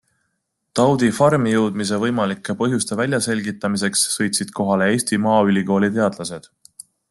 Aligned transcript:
Taudi 0.77 1.09
farmi 1.17 1.51
jõudmise 1.55 1.99
võimalike 2.03 2.55
põhjuste 2.63 2.97
väljaselgitamiseks 3.03 4.07
sõitsid 4.15 4.55
kohale 4.61 4.89
Eesti 4.95 5.21
Maaülikooli 5.27 5.93
teadlased. 6.01 6.53